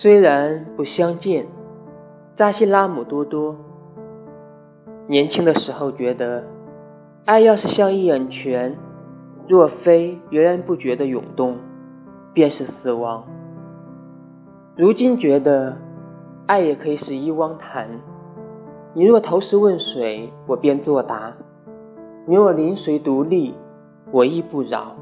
[0.00, 1.44] 虽然不相见，
[2.36, 3.56] 扎西拉姆多多。
[5.08, 6.44] 年轻的时候觉得
[7.24, 8.76] 爱要是像一眼泉，
[9.48, 11.56] 若非源源不绝的涌动，
[12.32, 13.24] 便是死亡。
[14.76, 15.76] 如今觉得
[16.46, 17.88] 爱也可以是一汪潭，
[18.94, 21.32] 你若投石问水，我便作答；
[22.24, 23.52] 你若临水独立，
[24.12, 24.94] 我亦不饶。